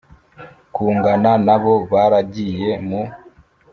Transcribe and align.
kungana 0.73 1.31
n 1.45 1.47
abo 1.55 1.73
baragiye 1.91 2.69
mu 2.87 3.01